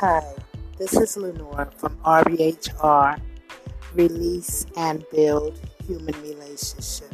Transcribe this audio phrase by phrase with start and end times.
[0.00, 0.22] Hi,
[0.78, 3.20] this is Lenore from RBHR
[3.94, 7.12] Release and Build Human Relationship.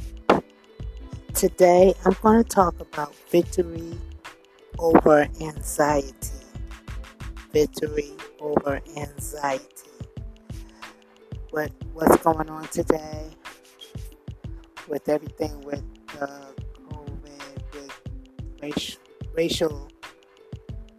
[1.32, 3.98] Today I'm going to talk about victory
[4.78, 6.12] over anxiety.
[7.54, 9.64] Victory over anxiety.
[11.52, 13.30] What what's going on today
[14.88, 16.28] with everything with the
[16.90, 17.98] COVID, with
[18.60, 19.00] racial,
[19.34, 19.88] racial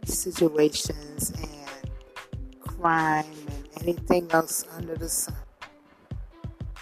[0.06, 1.55] situations and
[2.86, 5.34] crime and anything else under the sun.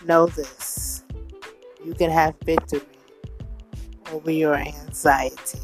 [0.05, 1.05] Know this
[1.85, 2.81] you can have victory
[4.11, 5.59] over your anxiety.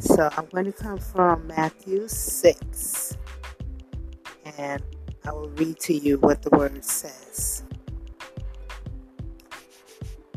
[0.00, 3.16] So I'm going to come from Matthew 6
[4.58, 4.82] and
[5.24, 7.62] I will read to you what the word says.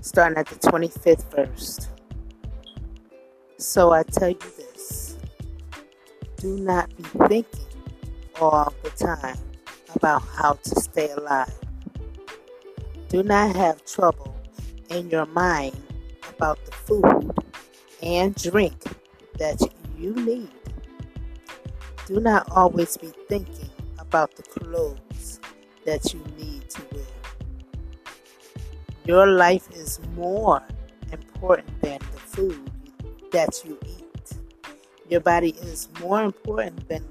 [0.01, 1.87] Starting at the 25th verse.
[3.57, 5.17] So I tell you this
[6.37, 7.66] do not be thinking
[8.39, 9.37] all the time
[9.95, 11.53] about how to stay alive.
[13.09, 14.35] Do not have trouble
[14.89, 15.75] in your mind
[16.29, 17.31] about the food
[18.01, 18.75] and drink
[19.39, 19.61] that
[19.97, 20.49] you need.
[22.05, 25.39] Do not always be thinking about the clothes
[25.85, 27.05] that you need to wear.
[29.05, 30.61] Your life is more
[31.11, 32.71] important than the food
[33.31, 34.37] that you eat.
[35.09, 37.05] Your body is more important than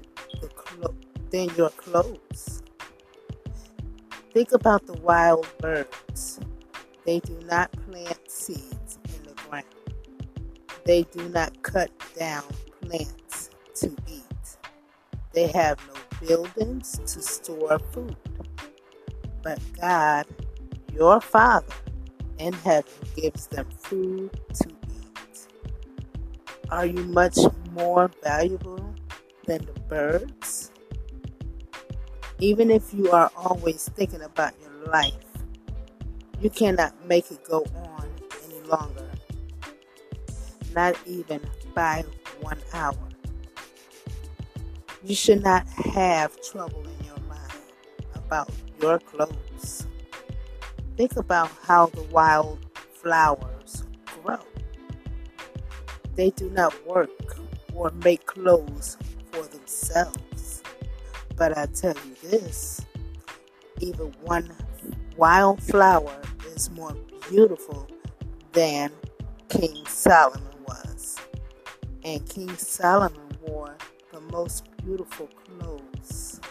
[1.31, 2.63] than your clothes.
[4.33, 6.39] Think about the wild birds.
[7.05, 9.65] They do not plant seeds in the ground.
[10.85, 12.43] They do not cut down
[12.81, 14.57] plants to eat.
[15.33, 18.15] They have no buildings to store food.
[19.43, 20.25] But God,
[20.93, 21.73] your Father
[22.37, 25.47] in heaven, gives them food to eat.
[26.69, 27.37] Are you much
[27.71, 28.93] more valuable
[29.45, 30.66] than the birds?
[32.39, 35.13] Even if you are always thinking about your life,
[36.39, 38.07] you cannot make it go on
[38.45, 39.09] any longer.
[40.75, 41.41] Not even
[41.73, 42.03] by
[42.41, 42.95] one hour.
[45.03, 47.51] You should not have trouble in your mind
[48.13, 49.87] about your clothes.
[50.95, 52.59] Think about how the wild
[52.93, 53.83] flowers
[54.21, 54.39] grow.
[56.15, 57.39] They do not work
[57.73, 58.97] or make clothes
[59.31, 60.36] for themselves.
[61.37, 62.85] But I tell you this
[63.79, 64.51] even one
[65.15, 66.19] wildflower
[66.55, 66.95] is more
[67.29, 67.87] beautiful
[68.53, 68.91] than
[69.47, 71.17] King Solomon was.
[72.03, 73.77] And King Solomon wore
[74.11, 76.41] the most beautiful clothes.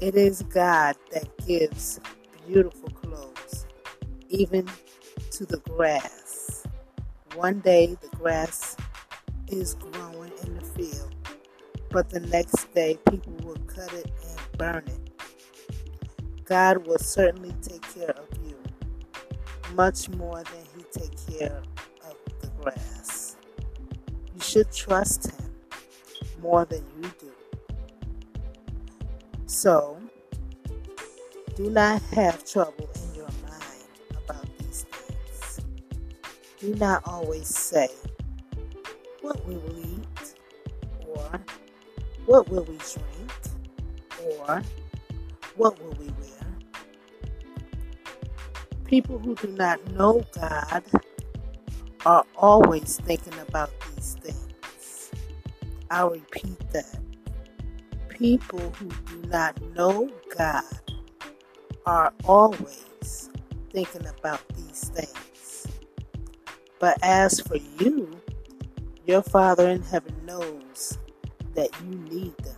[0.00, 2.00] It is God that gives
[2.46, 3.66] beautiful clothes,
[4.30, 4.68] even
[5.32, 6.66] to the grass.
[7.34, 8.76] One day the grass
[9.48, 10.23] is growing
[11.94, 16.44] but the next day people will cut it and burn it.
[16.44, 18.58] God will certainly take care of you
[19.76, 21.62] much more than He takes care
[22.04, 23.36] of the grass.
[24.34, 25.54] You should trust Him
[26.42, 27.30] more than you do.
[29.46, 29.96] So,
[31.54, 35.60] do not have trouble in your mind about these things.
[36.58, 37.88] Do not always say,
[39.20, 39.93] What we will or
[42.26, 43.32] What will we drink,
[44.46, 44.62] or
[45.56, 46.56] What will we wear?
[48.86, 50.82] People who do not know God
[52.06, 55.10] are always thinking about these things.
[55.90, 56.98] I'll repeat that.
[58.08, 60.64] People who do not know God
[61.86, 63.30] are always
[63.72, 65.66] thinking about these things.
[66.80, 68.10] But as for you,
[69.06, 70.98] your Father in heaven knows
[71.54, 72.56] that you need them.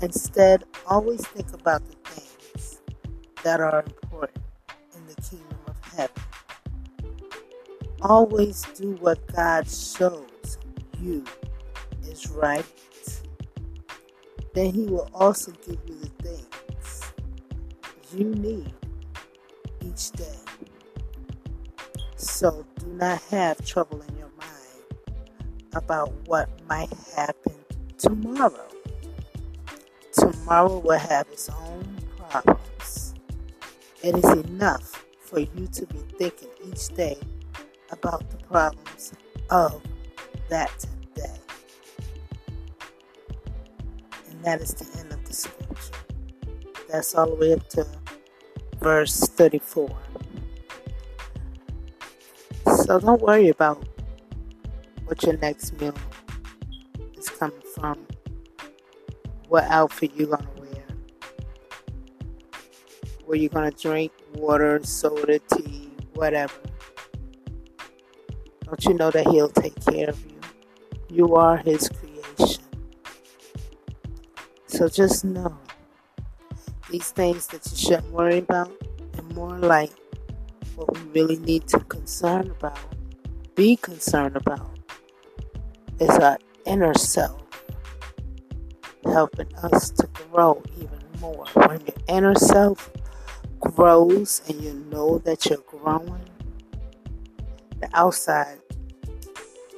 [0.00, 2.80] Instead, always think about the things
[3.44, 4.44] that are important
[4.96, 6.22] in the kingdom of heaven.
[8.02, 10.58] Always do what God shows
[11.00, 11.24] you
[12.04, 12.64] is right.
[14.54, 17.02] Then He will also give you the things
[18.14, 18.72] you need
[19.84, 20.38] each day.
[22.16, 25.02] So do not have trouble in your mind
[25.74, 27.54] about what might happen
[27.98, 28.68] tomorrow.
[30.12, 31.98] Tomorrow will have its own
[32.30, 33.14] problems.
[34.02, 37.18] It is enough for you to be thinking each day
[37.90, 39.12] about the problems
[39.50, 39.82] of
[40.48, 40.84] that
[41.14, 41.38] day.
[44.30, 45.94] And that is the end of the scripture.
[46.90, 47.86] That's all the way up to
[48.80, 49.96] verse 34.
[52.84, 53.82] So don't worry about
[55.06, 55.94] what your next meal
[57.82, 57.94] from.
[57.94, 58.06] from
[59.48, 60.86] what outfit you're to wear.
[63.26, 66.54] Where you're going to drink water, soda, tea, whatever.
[68.64, 70.40] Don't you know that He'll take care of you?
[71.10, 72.64] You are His creation.
[74.66, 75.58] So just know
[76.88, 78.72] these things that you shouldn't worry about
[79.18, 79.90] and more like
[80.76, 82.78] what we really need to concern about,
[83.54, 84.78] be concerned about,
[86.00, 87.41] is our inner self
[89.12, 91.46] helping us to grow even more.
[91.54, 92.90] When your inner self
[93.60, 96.24] grows and you know that you're growing,
[97.80, 98.58] the outside,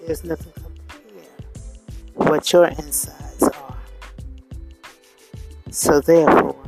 [0.06, 3.78] there's nothing compare what your insides are.
[5.70, 6.62] So therefore,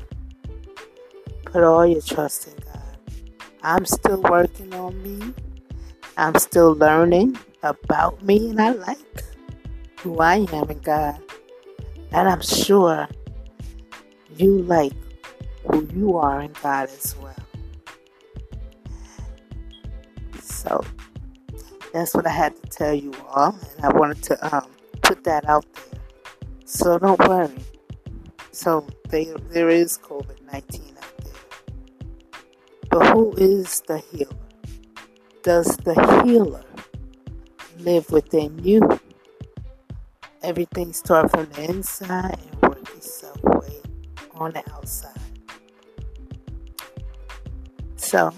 [1.45, 2.83] put all your trust in God.
[3.63, 5.35] I'm still working on me.
[6.17, 9.25] I'm still learning about me, and I like
[10.01, 11.21] who I am in God.
[12.13, 13.09] And I'm sure
[14.37, 14.93] you like
[15.67, 17.35] who you are in God as well.
[20.41, 20.83] So
[21.93, 24.71] that's what I had to tell you all, and I wanted to um,
[25.03, 26.01] put that out there.
[26.65, 27.57] So don't worry.
[28.53, 32.43] So there, there is COVID 19 out there.
[32.91, 34.33] But who is the healer?
[35.43, 35.95] Does the
[36.25, 36.65] healer
[37.79, 38.96] live within you?
[40.47, 43.81] Everything starts from the inside and work itself way
[44.37, 45.11] on the outside.
[47.97, 48.33] So,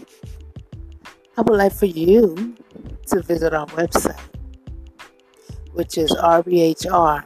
[1.37, 2.57] I would like for you
[3.09, 4.19] to visit our website,
[5.75, 7.25] which is RBHR.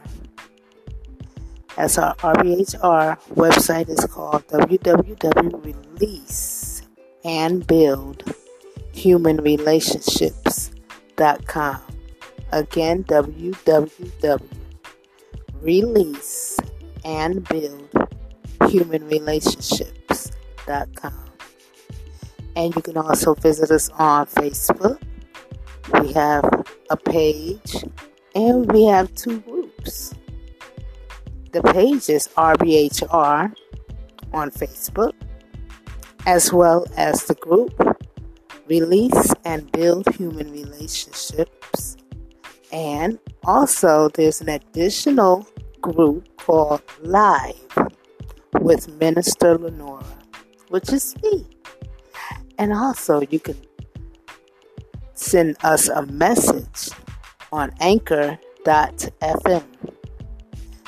[1.77, 6.81] As our RBHR website is called www release
[7.23, 8.35] and build
[8.91, 11.81] human relationships.com.
[12.51, 14.41] Again, www
[15.63, 16.59] release
[17.05, 17.89] and build
[18.67, 21.13] human relationships.com.
[22.55, 25.01] And you can also visit us on Facebook.
[26.01, 26.45] We have
[26.89, 27.83] a page
[28.35, 30.13] and we have two groups.
[31.51, 33.53] The page is RBHR
[34.33, 35.13] on Facebook,
[36.25, 37.73] as well as the group
[38.67, 41.95] Release and Build Human Relationships.
[42.73, 45.47] And also, there's an additional
[45.79, 47.53] group called Live
[48.61, 50.03] with Minister Lenora,
[50.69, 51.45] which is me.
[52.57, 53.57] And also, you can
[55.13, 56.89] send us a message
[57.51, 59.63] on anchor.fm.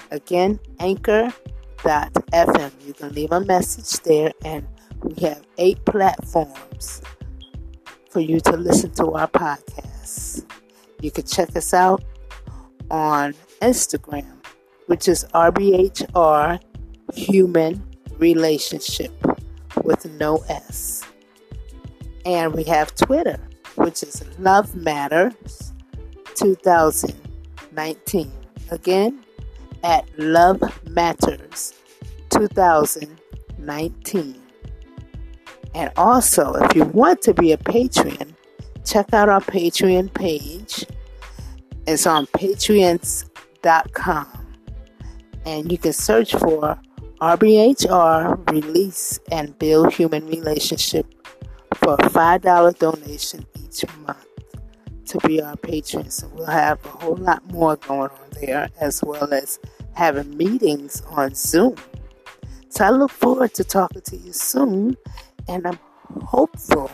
[0.10, 2.72] Again, anchor.fm.
[2.84, 4.68] You can leave a message there, and
[5.04, 7.04] we have eight platforms
[8.10, 10.44] for you to listen to our podcasts.
[11.06, 12.04] You can check us out
[12.90, 14.36] on Instagram
[14.88, 16.60] which is RBHR
[17.14, 17.82] Human
[18.18, 19.12] Relationship
[19.84, 21.04] with no S.
[22.26, 23.40] And we have Twitter,
[23.76, 25.72] which is Love Matters
[26.36, 28.32] 2019.
[28.72, 29.24] Again,
[29.84, 31.74] at Love Matters
[32.30, 34.42] 2019.
[35.76, 38.34] And also, if you want to be a patron,
[38.86, 40.86] check out our Patreon page.
[41.88, 44.28] It's on patreons.com
[45.46, 46.80] and you can search for
[47.22, 51.06] RBHR Release and Build Human Relationship
[51.76, 54.26] for a $5 donation each month
[55.06, 56.10] to be our patron.
[56.10, 59.60] So we'll have a whole lot more going on there as well as
[59.94, 61.76] having meetings on Zoom.
[62.70, 64.98] So I look forward to talking to you soon
[65.48, 65.78] and I'm
[66.24, 66.90] hopeful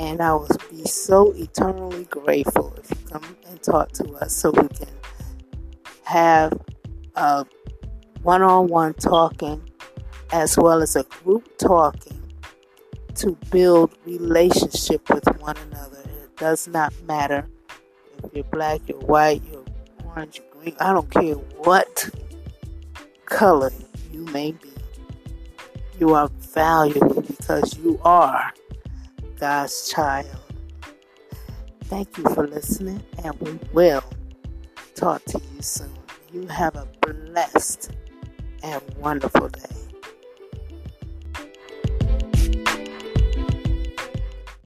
[0.00, 4.50] and I will be so eternally grateful if you come and talk to us so
[4.50, 4.88] we can
[6.04, 6.52] have
[7.16, 7.44] a
[8.22, 9.62] one on one talking
[10.32, 12.16] as well as a group talking
[13.14, 15.98] to build relationship with one another.
[16.00, 17.48] It does not matter
[18.22, 19.64] if you're black, you're white, you're
[20.04, 20.76] orange, you're green.
[20.80, 22.10] I don't care what
[23.26, 23.72] color
[24.12, 24.70] you may be.
[25.98, 28.52] You are valuable because you are
[29.38, 30.49] God's child.
[31.90, 34.04] Thank you for listening, and we will
[34.94, 35.90] talk to you soon.
[36.32, 37.90] You have a blessed
[38.62, 39.89] and wonderful day.